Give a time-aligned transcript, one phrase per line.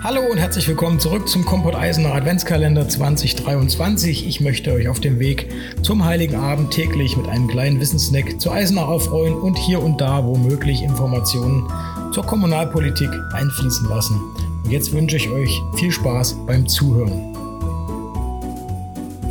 [0.00, 4.28] Hallo und herzlich willkommen zurück zum Kompott Eisener Adventskalender 2023.
[4.28, 5.50] Ich möchte euch auf dem Weg
[5.82, 10.24] zum Heiligen Abend täglich mit einem kleinen Wissenssnack zu Eisenach aufreuen und hier und da
[10.24, 11.68] womöglich Informationen
[12.12, 14.20] zur Kommunalpolitik einfließen lassen.
[14.62, 17.36] Und jetzt wünsche ich euch viel Spaß beim Zuhören.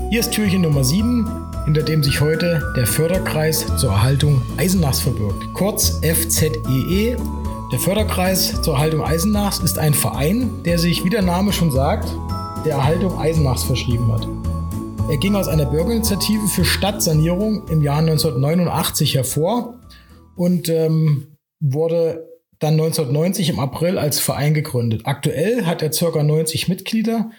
[0.09, 1.29] Hier ist Türchen Nummer 7,
[1.63, 7.15] hinter dem sich heute der Förderkreis zur Erhaltung Eisenachs verbirgt, kurz FZEE
[7.71, 12.07] der Förderkreis zur Erhaltung Eisenachs ist ein Verein, der sich, wie der Name schon sagt,
[12.65, 14.25] der Erhaltung Eisenachs verschrieben hat.
[15.09, 19.79] Er ging aus einer Bürgerinitiative für Stadtsanierung im Jahr 1989 hervor
[20.37, 22.29] und ähm, wurde
[22.59, 25.01] dann 1990 im April als Verein gegründet.
[25.03, 26.23] Aktuell hat er ca.
[26.23, 27.31] 90 Mitglieder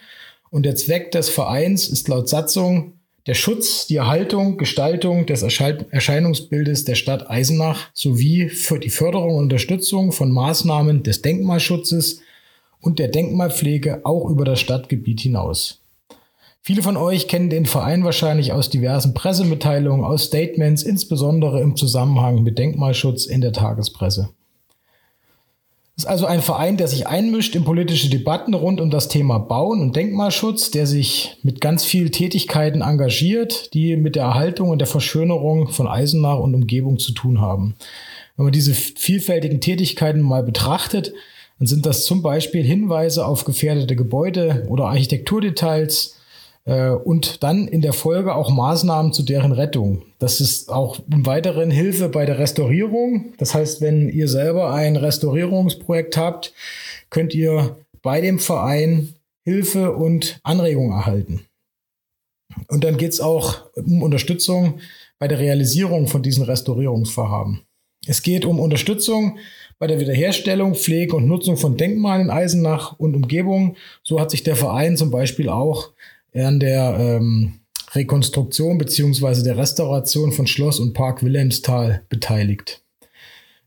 [0.51, 2.98] und der Zweck des Vereins ist laut Satzung
[3.29, 9.43] der Schutz, die Erhaltung, Gestaltung des Erscheinungsbildes der Stadt Eisenach sowie für die Förderung und
[9.43, 12.21] Unterstützung von Maßnahmen des Denkmalschutzes
[12.81, 15.83] und der Denkmalpflege auch über das Stadtgebiet hinaus.
[16.63, 22.41] Viele von euch kennen den Verein wahrscheinlich aus diversen Pressemitteilungen, aus Statements, insbesondere im Zusammenhang
[22.41, 24.29] mit Denkmalschutz in der Tagespresse
[25.99, 29.81] ist also ein Verein, der sich einmischt in politische Debatten rund um das Thema Bauen
[29.81, 34.87] und Denkmalschutz, der sich mit ganz vielen Tätigkeiten engagiert, die mit der Erhaltung und der
[34.87, 37.75] Verschönerung von Eisenach und Umgebung zu tun haben.
[38.37, 41.13] Wenn man diese vielfältigen Tätigkeiten mal betrachtet,
[41.59, 46.15] dann sind das zum Beispiel Hinweise auf gefährdete Gebäude oder Architekturdetails,
[46.69, 50.03] und dann in der Folge auch Maßnahmen zu deren Rettung.
[50.19, 53.33] Das ist auch im Weiteren Hilfe bei der Restaurierung.
[53.37, 56.53] Das heißt, wenn ihr selber ein Restaurierungsprojekt habt,
[57.09, 61.45] könnt ihr bei dem Verein Hilfe und Anregung erhalten.
[62.67, 64.79] Und dann geht es auch um Unterstützung
[65.17, 67.61] bei der Realisierung von diesen Restaurierungsvorhaben.
[68.05, 69.37] Es geht um Unterstützung
[69.77, 73.75] bei der Wiederherstellung, Pflege und Nutzung von Denkmalen in Eisenach und Umgebung.
[74.03, 75.91] So hat sich der Verein zum Beispiel auch
[76.33, 77.59] an der ähm,
[77.93, 82.81] Rekonstruktion beziehungsweise der Restauration von Schloss und Park Wilhelmsthal beteiligt.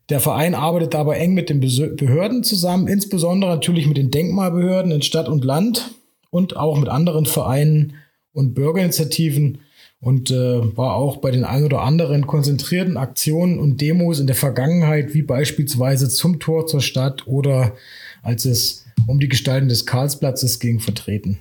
[0.09, 5.01] Der Verein arbeitet dabei eng mit den Behörden zusammen, insbesondere natürlich mit den Denkmalbehörden in
[5.01, 5.91] Stadt und Land
[6.29, 7.93] und auch mit anderen Vereinen
[8.33, 9.59] und Bürgerinitiativen
[10.01, 14.35] und äh, war auch bei den ein oder anderen konzentrierten Aktionen und Demos in der
[14.35, 17.73] Vergangenheit, wie beispielsweise zum Tor zur Stadt oder
[18.21, 21.39] als es um die Gestaltung des Karlsplatzes ging, vertreten.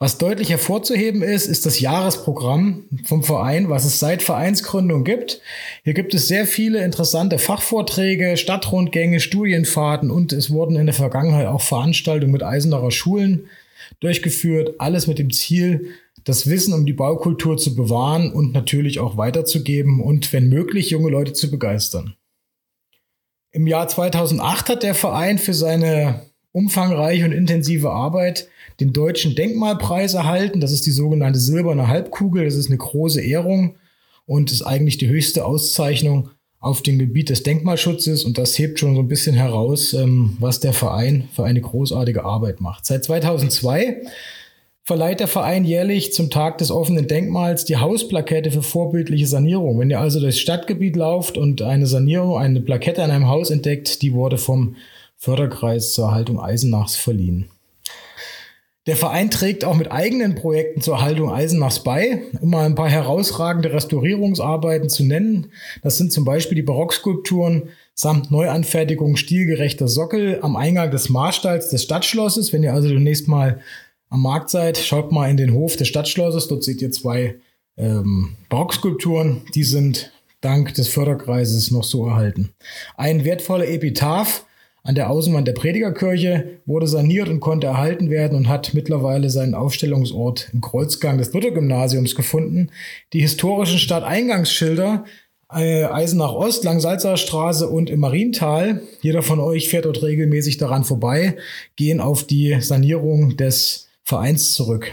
[0.00, 5.40] Was deutlich hervorzuheben ist, ist das Jahresprogramm vom Verein, was es seit Vereinsgründung gibt.
[5.84, 11.46] Hier gibt es sehr viele interessante Fachvorträge, Stadtrundgänge, Studienfahrten und es wurden in der Vergangenheit
[11.46, 13.46] auch Veranstaltungen mit Eisenacher Schulen
[14.00, 14.74] durchgeführt.
[14.78, 15.90] Alles mit dem Ziel,
[16.24, 21.10] das Wissen um die Baukultur zu bewahren und natürlich auch weiterzugeben und wenn möglich junge
[21.10, 22.14] Leute zu begeistern.
[23.52, 28.48] Im Jahr 2008 hat der Verein für seine umfangreiche und intensive Arbeit
[28.80, 30.60] den Deutschen Denkmalpreis erhalten.
[30.60, 32.44] Das ist die sogenannte silberne Halbkugel.
[32.44, 33.76] Das ist eine große Ehrung
[34.26, 36.30] und ist eigentlich die höchste Auszeichnung
[36.60, 38.24] auf dem Gebiet des Denkmalschutzes.
[38.24, 42.24] Und das hebt schon so ein bisschen heraus, ähm, was der Verein für eine großartige
[42.24, 42.86] Arbeit macht.
[42.86, 44.02] Seit 2002
[44.82, 49.78] verleiht der Verein jährlich zum Tag des offenen Denkmals die Hausplakette für vorbildliche Sanierung.
[49.78, 54.02] Wenn ihr also durchs Stadtgebiet lauft und eine Sanierung, eine Plakette an einem Haus entdeckt,
[54.02, 54.76] die wurde vom
[55.16, 57.46] Förderkreis zur Erhaltung Eisenachs verliehen.
[58.86, 62.90] Der Verein trägt auch mit eigenen Projekten zur Erhaltung Eisenachs bei, um mal ein paar
[62.90, 65.52] herausragende Restaurierungsarbeiten zu nennen.
[65.82, 71.84] Das sind zum Beispiel die Barockskulpturen samt Neuanfertigung stilgerechter Sockel am Eingang des Marstalls des
[71.84, 72.52] Stadtschlosses.
[72.52, 73.60] Wenn ihr also demnächst mal
[74.10, 76.48] am Markt seid, schaut mal in den Hof des Stadtschlosses.
[76.48, 77.36] Dort seht ihr zwei
[77.78, 79.42] ähm, Barockskulpturen.
[79.54, 80.12] Die sind
[80.42, 82.50] dank des Förderkreises noch so erhalten.
[82.96, 84.44] Ein wertvoller Epitaph
[84.84, 89.54] an der Außenwand der Predigerkirche wurde saniert und konnte erhalten werden und hat mittlerweile seinen
[89.54, 92.70] Aufstellungsort im Kreuzgang des Luthergymnasiums gefunden.
[93.14, 95.06] Die historischen Stadteingangsschilder
[95.50, 100.58] äh, Eisenach Ost, lang Salzer Straße und im Mariental, jeder von euch fährt dort regelmäßig
[100.58, 101.38] daran vorbei,
[101.76, 104.92] gehen auf die Sanierung des Vereins zurück.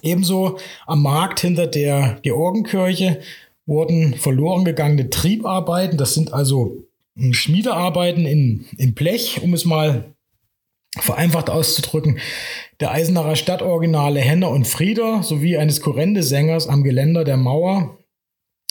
[0.00, 3.20] Ebenso am Markt hinter der Georgenkirche
[3.66, 6.85] wurden verloren gegangene Triebarbeiten, das sind also
[7.32, 10.14] Schmiedearbeiten in, in Blech, um es mal
[10.98, 12.18] vereinfacht auszudrücken,
[12.80, 17.98] der Eisenacher Stadtoriginale Henner und Frieder sowie eines Kurrende-Sängers am Geländer der Mauer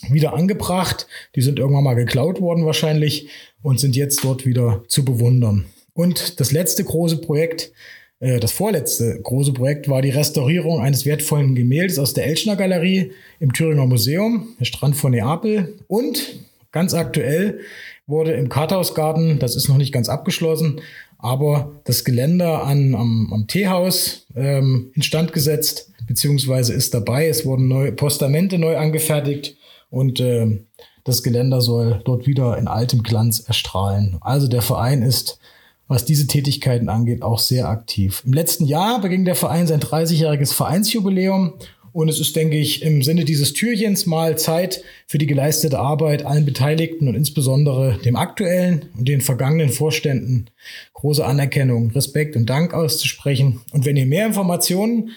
[0.10, 1.08] wieder angebracht.
[1.36, 3.30] Die sind irgendwann mal geklaut worden wahrscheinlich
[3.62, 5.66] und sind jetzt dort wieder zu bewundern.
[5.94, 7.72] Und das letzte große Projekt,
[8.20, 13.12] äh, das vorletzte große Projekt war die Restaurierung eines wertvollen Gemäldes aus der Elchner Galerie
[13.40, 16.40] im Thüringer Museum, der Strand von Neapel und
[16.76, 17.62] Ganz aktuell
[18.06, 20.82] wurde im Karthausgarten, das ist noch nicht ganz abgeschlossen,
[21.18, 27.30] aber das Geländer an, am, am Teehaus ähm, instand gesetzt, beziehungsweise ist dabei.
[27.30, 29.56] Es wurden neue Postamente neu angefertigt
[29.90, 30.66] und äh,
[31.06, 34.18] das Geländer soll dort wieder in altem Glanz erstrahlen.
[34.20, 35.40] Also der Verein ist,
[35.88, 38.22] was diese Tätigkeiten angeht, auch sehr aktiv.
[38.26, 41.54] Im letzten Jahr beging der Verein sein 30-jähriges Vereinsjubiläum
[41.96, 46.26] und es ist, denke ich, im Sinne dieses Türchens mal Zeit für die geleistete Arbeit
[46.26, 50.50] allen Beteiligten und insbesondere dem aktuellen und den vergangenen Vorständen
[50.94, 53.62] große Anerkennung, Respekt und Dank auszusprechen.
[53.72, 55.12] Und wenn ihr mehr Informationen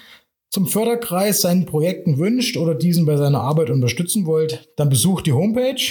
[0.51, 5.33] zum Förderkreis seinen Projekten wünscht oder diesen bei seiner Arbeit unterstützen wollt, dann besucht die
[5.33, 5.83] Homepage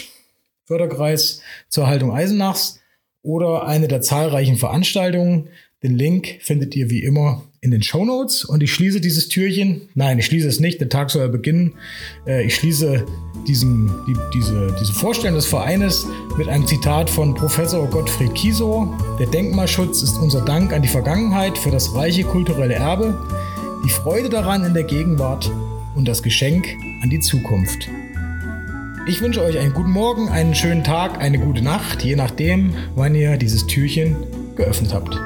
[0.64, 2.80] Förderkreis zur Erhaltung Eisenachs
[3.24, 5.50] oder eine der zahlreichen Veranstaltungen.
[5.84, 9.82] Den Link findet ihr wie immer in den Show Notes und ich schließe dieses Türchen.
[9.94, 10.80] Nein, ich schließe es nicht.
[10.80, 11.74] Der Tag soll ja beginnen.
[12.26, 13.06] Äh, ich schließe
[13.46, 18.88] diesen, die, diese, diese Vorstellung des Vereines mit einem Zitat von Professor Gottfried Kiesow.
[19.20, 23.20] Der Denkmalschutz ist unser Dank an die Vergangenheit für das reiche kulturelle Erbe,
[23.86, 25.52] die Freude daran in der Gegenwart
[25.96, 26.68] und das Geschenk
[27.04, 27.90] an die Zukunft.
[29.08, 33.14] Ich wünsche euch einen guten Morgen, einen schönen Tag, eine gute Nacht, je nachdem, wann
[33.14, 34.16] ihr dieses Türchen
[34.56, 35.20] geöffnet habt.